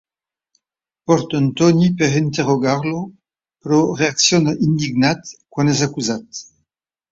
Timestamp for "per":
1.99-2.09